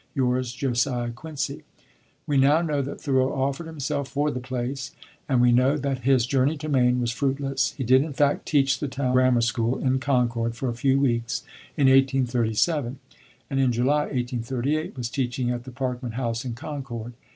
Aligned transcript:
Yours, 0.15 0.51
"JOSIAH 0.53 1.11
QUINCY." 1.11 1.61
We 2.25 2.35
now 2.35 2.63
know 2.63 2.81
that 2.81 2.99
Thoreau 2.99 3.39
offered 3.39 3.67
himself 3.67 4.07
for 4.07 4.31
the 4.31 4.39
place; 4.39 4.95
and 5.29 5.39
we 5.39 5.51
know 5.51 5.77
that 5.77 5.99
his 5.99 6.25
journey 6.25 6.57
to 6.57 6.67
Maine 6.67 6.99
was 6.99 7.11
fruitless. 7.11 7.73
He 7.77 7.83
did, 7.83 8.01
in 8.01 8.11
fact, 8.11 8.47
teach 8.47 8.79
the 8.79 8.87
town 8.87 9.13
grammar 9.13 9.41
school 9.41 9.77
in 9.77 9.99
Concord 9.99 10.55
for 10.55 10.69
a 10.69 10.73
few 10.73 10.99
weeks 10.99 11.43
in 11.77 11.85
1837, 11.87 12.97
and 13.51 13.59
in 13.59 13.71
July, 13.71 14.05
1838, 14.05 14.97
was 14.97 15.07
teaching, 15.07 15.51
at 15.51 15.65
the 15.65 15.71
Parkman 15.71 16.13
house, 16.13 16.45
in 16.45 16.55
Concord. 16.55 17.13